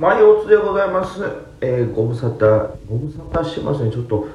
[0.00, 1.20] マイオツでございます。
[1.60, 3.92] えーご無沙汰、ご無沙汰してますね。
[3.92, 4.26] ちょっと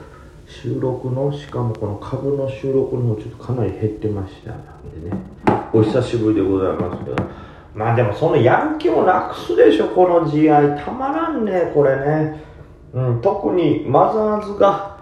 [0.46, 4.62] 収録の、しかもこの株の収録の方、ちょっとかなり減ってましたん
[5.02, 5.18] でね。
[5.74, 7.16] お久しぶりでございますけど。
[7.74, 10.78] まあでもそのヤンキーもなくすでしょ、この試合。
[10.78, 12.44] たまらんね、これね。
[12.94, 15.00] うん、特にマザーズが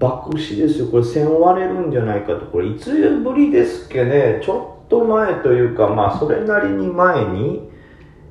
[0.00, 0.86] 爆死ですよ。
[0.88, 2.46] これ1000割れるんじゃないかと。
[2.46, 2.90] これいつ
[3.20, 4.40] ぶりですっけね。
[4.42, 7.70] ちょっと前というか、まあそれなりに前に、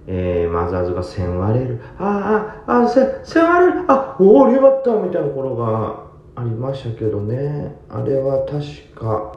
[0.07, 1.79] えー、マザーズが1000割れる。
[1.99, 3.85] ああ、ああ、せ1000割れる。
[3.87, 7.75] あ、おー、リバッターみたいな頃がありましたけどね。
[7.89, 8.61] あれは確
[8.95, 9.33] か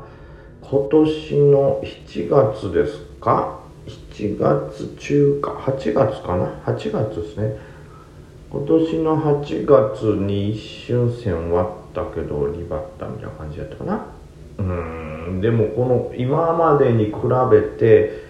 [0.63, 7.57] 今年の7月ですか ?7 月中か、8月かな ?8 月ですね。
[8.51, 14.07] 今年の8月に一瞬線割ったけど、リバッターみたいな感じだったかな。
[14.59, 17.13] うん、でもこの今までに比
[17.51, 18.23] べて、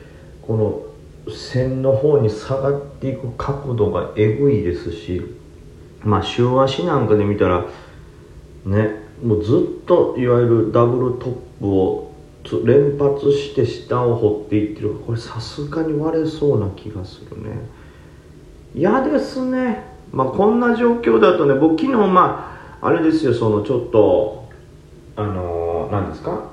[0.43, 0.83] この
[1.31, 5.23] 線の方に下がっていく角度がえぐいですし
[6.03, 7.65] まあ週足なんかで見たら
[8.67, 12.13] ねもうずっといわゆるダブルトップを
[12.65, 14.95] 連発して下を掘っていってる。
[15.07, 17.59] これさすがに割れそうな気がするね。
[18.75, 19.83] 嫌ですね。
[20.13, 24.51] まあこんな状況だとね僕昨日まああれですよそのちょっと
[25.17, 26.51] あの何ですか？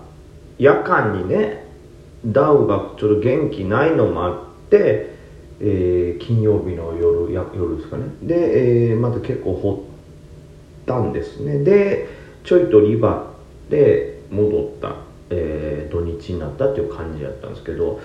[0.57, 1.67] 夜間にね
[2.25, 8.03] ダウがちょっと元気ないのもあって、えー金曜日の夜や夜ですかね。
[8.23, 9.83] で、えーまた結構掘
[10.83, 11.63] ったんですね。
[11.63, 12.07] で
[12.43, 13.27] ちょいとリバ
[13.69, 14.95] で戻った、
[15.29, 17.99] えー土日になったっていう感じだったんですけど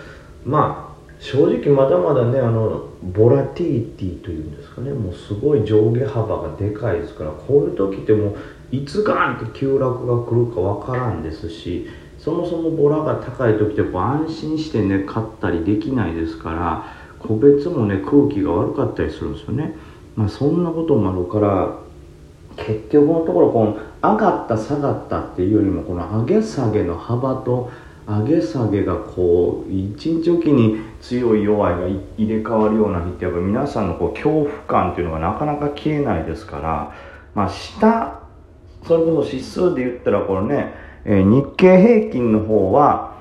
[0.45, 4.93] まあ正直まだまだねあのボラティリティというんですかね。
[4.93, 8.37] もうすごい上下幅がでかいですからこういう時ってもう
[8.71, 11.87] いつガーンって急落が来るかわからんですし
[12.27, 16.85] そもそもボラが高い時ってこう安心してね買ったりできないですから
[17.21, 19.77] 個別もね空気が悪かったりするんですよね。
[20.17, 21.77] まあそんなこともあるから
[22.57, 27.71] 結局のところこの上がった下がったっていうよりもこの上げ下げの幅と
[28.09, 36.93] 上げ下げがこう一日おきに強い弱いが入れ替わるような日ってやっぱ皆さんのこう恐怖感っていうのがなかなか消えないですから
[37.37, 38.21] まあ下
[38.85, 43.15] それこそ指数で言ったらこれね、え日経平均の方は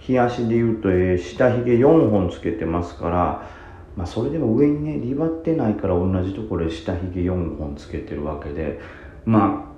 [0.00, 3.50] 日足で言うと、えー下髭4本つけてますから、
[3.94, 8.80] まあ、それでも上にねリバってないから同じところで下髭4本つけてるわけで
[9.26, 9.70] ま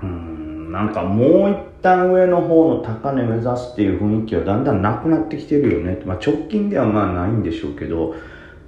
[0.00, 8.14] あうんなんかもう一旦上の方の高値目指すっていう雰囲気はだんだんなくなってきてるよね、まあ、直近ではまあないんでしょうけど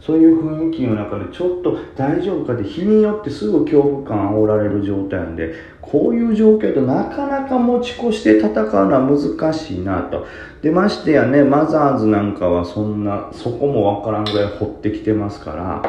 [0.00, 10.26] そういう雰囲気の中でちょっと大丈夫かって日によってすぐ恐怖感煽られる状態なんでこういう状況となかなか持ち越して戦うのは難しいなと。
[10.62, 15.82] でましてやねマザーズなんかはそんなそこもわからんぐらい掘ってきてますから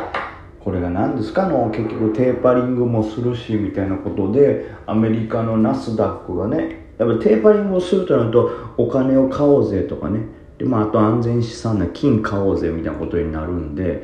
[0.63, 10.19] これが何ですかの結局テーパリングもするしみたいなことでアメリカのナスダックがねやっぱテーパリングをするとなるとお金を買おうぜとかね
[10.61, 14.03] で、まあ、あと安全資産な金買おうぜみたいなことになるんで、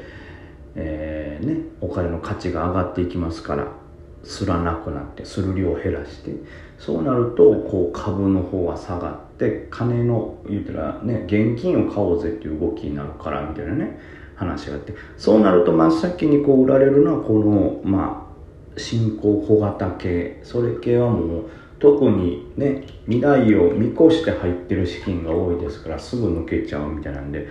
[0.76, 3.68] えーね、お金の価値が上がっていきますから
[4.24, 6.32] すらなくなってする量を減らして
[6.80, 14.00] そうなるとこう株の方は下がって金の言ったらね現金を買おうぜっていう動きになるからみたいなね
[14.36, 18.28] 話があってそうなると真っ先にこう売られるのはこのま
[18.76, 21.50] あ新興小型系それ系はもう
[21.80, 27.48] 特にね未来を見越して入ってる資金が多いですからすぐ抜けちゃうみたいなんで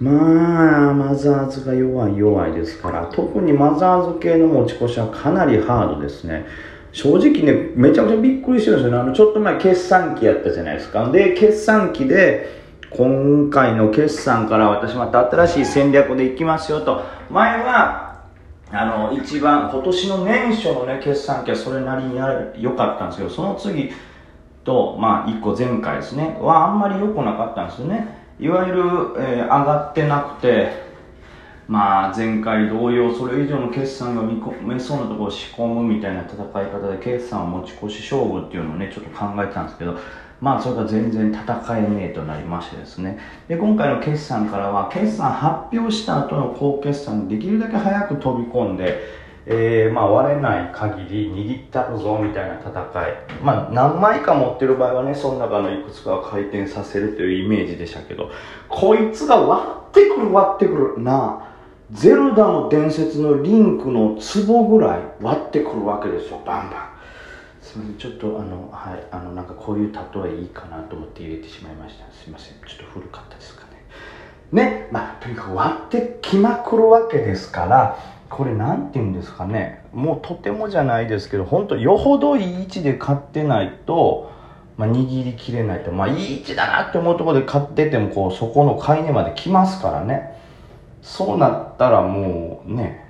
[0.00, 6.46] まあマザーズが弱い弱いですから特にマザーズ系の持ち越しはかなりハードですね。
[6.92, 8.98] 正直ねめちゃくちゃびっくりしてるんですよね。
[8.98, 11.10] あのちょっと前決算期やったじゃないですか。
[11.10, 12.60] で決算期で
[12.90, 17.02] 今回の決算から私また新しい戦略でいきますよと。
[17.30, 18.09] 前は
[18.72, 22.16] あの一番今年の年初のね決算期はそれなりに
[22.62, 23.90] 良かったんですけどその次
[24.64, 28.20] とまあ1個前回ですねはあんまり良くなかったんですよね。
[28.38, 28.80] いわゆる、
[29.18, 30.90] えー上がってなくて
[31.68, 39.96] まあ前回同様それ以上の決算が見込めそうなところを仕込むみたいな戦い方で決算を持ち越し勝負っていうのをねちょっと考えてたんですけど
[40.40, 43.18] まあそれが全然戦えねえとなりましてですね。
[43.48, 49.00] で今回の決算からは決算発表した後の高決算にできるだけ早く飛び込んで、
[49.46, 53.42] えーまあ割れない限り握ったるぞみたいな戦い。
[53.42, 58.30] まあ何枚か持ってる場合はねその中のいくつかを回転させるというイメージでしたけど
[58.68, 61.44] こいつが割ってくる割ってくるな。
[61.46, 61.50] あ
[61.92, 64.16] ゼルダの伝説のリンクの
[64.46, 66.99] 壺ぐらい割ってくるわけですよバンバン。
[67.70, 70.00] すみませんちょっとあのはいあのなんかこういう例
[70.32, 72.04] えいいかなと思って入れてしまいました。
[72.12, 72.54] すみません。
[72.66, 73.62] ちょっと古かったですか
[74.52, 74.62] ね。
[74.64, 77.96] ねまあとにかく割ってきまくるわけですから
[78.28, 79.84] これ何て言うんですかね。
[79.92, 84.32] もうとてもじゃないですけど本当よほどいい位置で買ってないと、
[84.76, 85.92] まあ、握りきれないと。
[85.92, 90.40] まあいい位置だなって思うところで買っててもこうそこの買い値まで来ますからね。
[91.02, 93.09] そうなったらもうね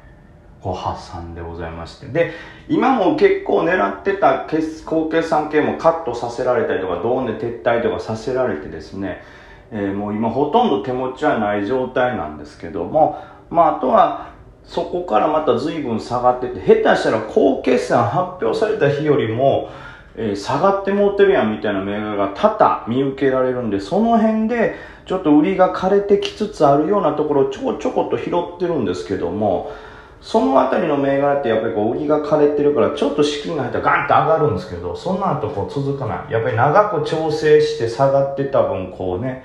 [0.63, 2.07] ご破産でございまして。
[2.07, 2.33] で
[2.69, 4.47] 今も結構狙ってた
[4.87, 9.23] 高決算系もカットさせられたりとかドーンで撤退とかさせられてですね、
[9.71, 13.19] えー、もう今ほとんど手持ちはない状態なんですけども。
[13.51, 14.31] まああとは
[14.65, 19.69] そこからまた随分下がってて下手したら高決算発表された日よりも、
[20.15, 24.77] えー、下がって持ってるやんみたいな銘柄が多々見受けられるんでその辺で
[25.07, 29.73] ちょっと売りが枯れてきつつあるようなところをちょこちょこと拾ってるんですけども。
[30.21, 36.33] その辺りの銘柄ってやっぱりこう売りが枯れてるからちょっと資金が入ったらガンと上がるんですけどその後こう続かない。
[36.33, 39.45] やっぱり長く調整して下がってた分こうね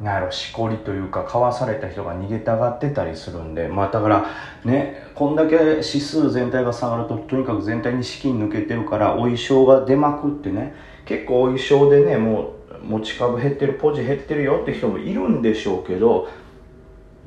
[0.00, 4.26] なんやろしこりというか買わされた人が逃げたがってたりするんでまあだから
[4.64, 10.74] ねこんだけ指数全体が下がるととにかく全体に資金抜けてるからお衣装が出まくってね
[11.06, 16.28] 結構お衣装でねもう持ち株減ってるポジ減ってるよって人もいるんでしょうけど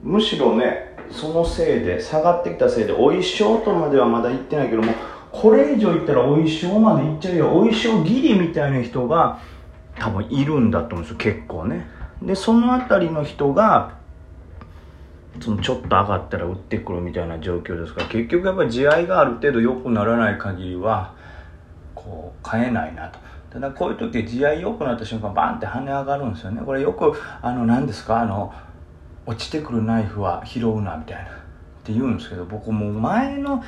[0.04, 4.94] むしろねそのせいで下がってきたせいでお衣装とまではまだ行ってないけども
[5.32, 7.48] これ以上いったらお衣装まで行っちゃうよ。
[7.50, 9.40] お衣装ギリみたいな人が
[10.00, 11.88] 多分いるんだと思うんですよ結構ね。
[12.22, 13.98] でその辺りの人が
[15.40, 21.14] そのちょっと上がったら売ってくるみたいな状況ですから結局やっぱり地合いがある程度良くならない限りは
[21.96, 23.20] こう買えないなと。
[23.52, 26.62] ただこういう時地合い良くなった瞬間バンって跳ね上がるんですよね。
[26.64, 28.54] これよくあの何ですかあの
[29.30, 31.34] 落ちてくるナイフは拾うなみたいなっ
[31.84, 33.64] て言うんですけど僕もう前の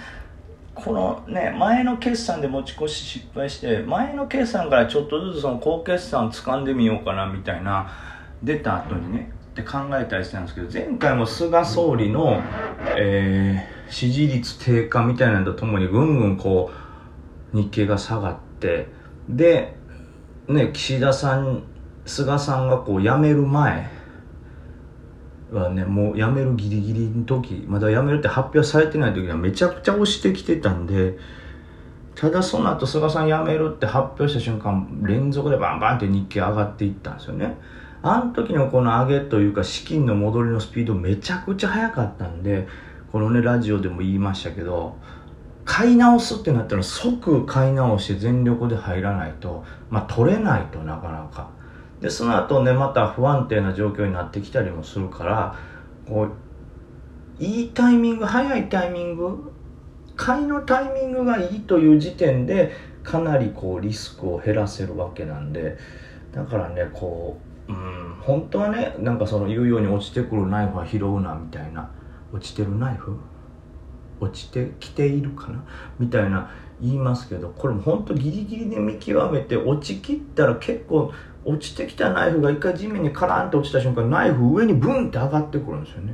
[0.74, 7.92] このね前の決算で持ち越し失敗して前の決算からちょっとずつその高決算を掴んでみようかなみたいな
[8.42, 12.42] 出た後にねって考えたりしたんですけど前回も菅総理の、
[12.98, 16.72] えー、支持率低下みたいなのとともにぐんぐんこ
[17.54, 18.88] う日経が下がって
[19.30, 19.76] で
[20.48, 21.62] ね岸田さん
[22.08, 24.01] 菅さんがこう辞める前
[25.52, 31.18] はねもう辞めるギリギリの時まだ辞めるって発表されてない時はめちゃくちゃ押してきてたんで
[32.16, 37.58] ただその後菅さん辞めるって発表した瞬間連続でバンバンって日経上がっていったんですよね。
[38.04, 42.68] あの時のこの上げというか資金の戻りのスピードめちゃくちゃ速かったんで
[43.12, 44.96] このねラジオでも言いましたけど
[45.66, 51.61] 買い直すってなったら即買い直して全力で入らないとまあ取れないとなかなか。
[52.02, 55.56] でその後ねまた不安定な状況になってきたりもするから
[56.08, 56.30] こ
[57.40, 59.54] ういいタイミング早いタイミング
[60.16, 62.72] 買いのタイミングがいいという時点で
[63.04, 65.78] かなりこうリスクを減らせるわけなんで
[66.32, 71.90] だからねこううん本当はねなんかその言うように落ちてくるナイフは拾うなみたいな
[72.34, 73.18] 落ちてるナイフ？
[74.20, 75.64] 落ちてきているかな？
[75.98, 81.12] みたいな言いますけどこれも本当ギリギリで見極めて落ちきったら結構
[81.44, 86.14] 落ちてきたナイフが一回地面にカランと落ちた瞬間ナイフ上にブンって上がってくるんですよね。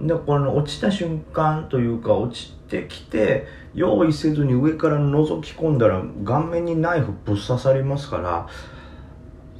[0.00, 8.48] でこの落ちた瞬間というか落ちてきて用意せずに上から覗き込んだら顔面にナイフぶっ刺さりますから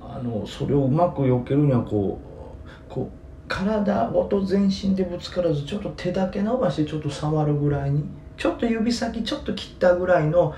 [0.00, 8.04] あのそれをうまく避けるにはこうこう体ごと全身でぶつからずちょっと手だけ伸ばしてちょっと触るぐらいに
[8.36, 10.54] ちょっと指先ちょっと切ったぐらいの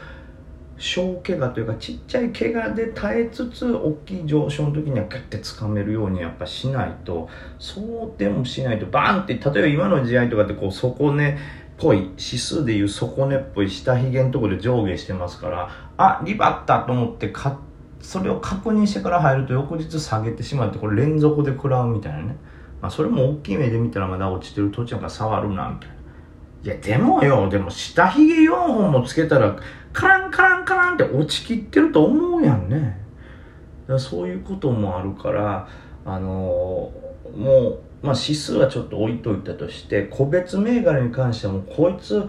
[0.76, 7.28] 小怪我というかちっちゃい怪我で耐えつつ大きい上昇の時にはグッて掴めるようにやっぱしないと
[7.58, 11.36] そうでもしないとバーンって例えば今の試合とかってこう底根っ
[11.78, 17.60] ぽい指数でいう底根っぽい下髭のところで上下してますからあリバったと思ってか
[18.00, 22.36] それを確認してから入ると翌日下げてしまってこれ連続で食らうみたいなね、
[22.82, 25.94] まあ、それも大きい目で見たらまだ落ちてる途中から触るなみたいな。
[26.64, 29.54] いやでもよでも下髭4本もつけたら
[29.92, 32.98] カランカランカランって落ちきってると思うやんね。
[33.86, 35.68] だそういうこともあるから
[36.06, 42.26] あのー、もう、まあ、指数はちょっと置いといたとして個別銘柄に関してもこいつ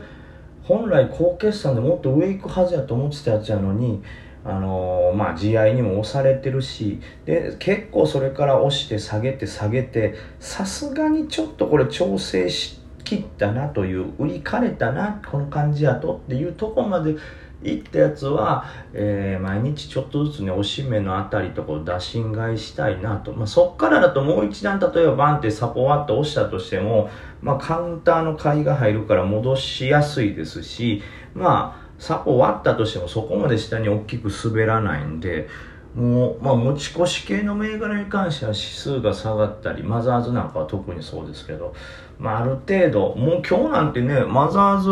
[0.64, 4.04] 本来高決算でもっと上行くはずやと思ってたやつやのに
[4.44, 17.16] あのー、まあ、地合にも押されてるしで結構それから押して下げて下げてさすがにちょっとこれ調整してきったなという売りかれたなこの感じやとっていうとこまで
[17.64, 23.34] 行ったやつは、えー、毎日ちょっとずつね、おしめのあたりとかを打診買いしたいなと。
[23.34, 27.10] まあ、そっからだともう一段、例えばバンってサポワッと押したとしても、
[27.42, 31.02] まあ、カウンターの買いが入るから戻しやすいですし、
[31.34, 35.48] まあ、サポ割ったとしてもそこまで下に大きく滑らないんで、
[35.96, 41.74] もう、まあ、持ち越し系の銘柄に関しては指数が下がったり、マザーズなんかは特にそうですけど、
[42.20, 44.90] まあ、ある程度もう今日なんてねマザーズ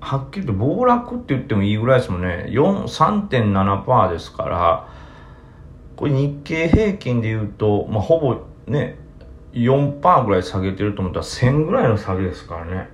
[0.00, 2.46] はっきり言って暴落って言ってもいいぐらいですもんね。
[2.48, 4.88] 3.7%ですから
[5.96, 8.96] これ日経平均で言うと、まあ、ほぼね
[9.52, 12.88] 4%ぐらい下げてると思ったら1000ぐらいの下げですからね。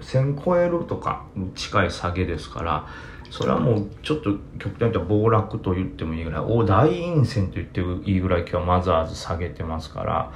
[0.00, 2.86] 1000超えるとか近い下げですから
[3.30, 10.32] それはもうちょっと極端に言ったら暴落と言ってもいいぐらい大陰線と言ってもいいぐらい今日マザーズ下げてますから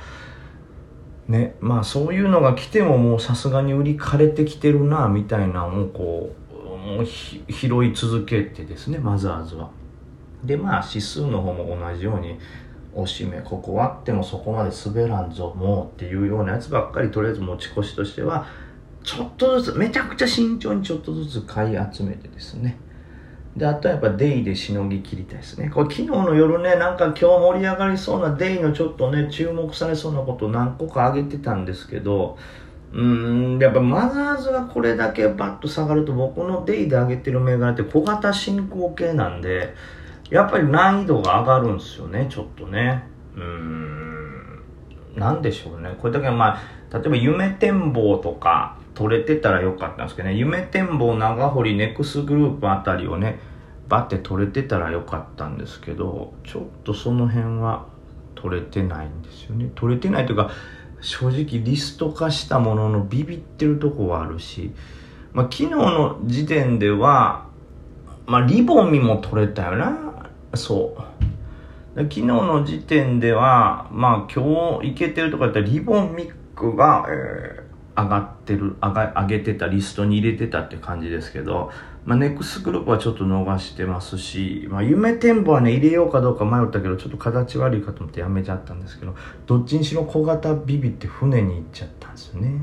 [1.29, 6.35] ねまあそういうのが来てももうさすがに売り枯れてきてるなみたいなもうこ
[7.01, 7.05] う
[7.53, 9.71] 拾い続けてですねマザーズは。
[10.45, 12.39] でまあ指数の方も同じように
[12.95, 18.47] おしめここ割ってもそこまで滑らんぞもうっていうようなやつばっかりとりあえず持ち越しとしては
[19.03, 22.79] ちょっとずつめちゃくちゃ慎重にちょっとずつ買い集めてですね
[23.57, 25.71] であとはやっぱデイでしのぎ切りたいですね。
[25.71, 32.37] これ昨日の夜ねなんか今日盛り上がりそうなデイのちょっとね注目されそうなことを何個か挙げてたんですけど
[32.93, 39.75] うーんやっぱマザーズがこれだけバッと下がると僕のデイで上げてる銘柄って小型進行形なんで
[40.29, 43.05] やっぱり難易度が上がるんですよねちょっとね。
[43.35, 44.63] うーん
[45.17, 45.97] なんでしょうね。
[45.99, 50.35] これだけまあ例えば夢展望とか取れてたらよかったんですけどね。
[50.35, 53.39] 夢展望長堀ネクスグループあたりをね
[53.89, 57.87] バッて取れてたらよかったんですけどちょっとその辺は
[58.35, 59.71] 取れてないんですよね。
[59.75, 60.51] 取れてないというか
[61.03, 64.73] 正直リスト化したもののビビってるとこはあるし、
[65.35, 67.47] まあ、昨日の時点では、
[68.27, 70.31] まあ、リボンミも取れたよな。
[70.55, 72.03] そう。
[72.05, 77.66] 昨日の時点ではまあ今日いけてるとか言ったらリボンミックが、えー
[77.97, 81.71] 上がってる上が上げてたリストに入れてたって感じですけど、
[82.05, 89.15] まあ、ネックスグループはちょっと逃してますし、まあ、夢展望はね入れようかどうか迷ったけどちょっと形悪いかと思ってやめちゃったんですけど
[89.47, 92.61] どっちにしろ小型ビビって船に行っちゃったんですよね。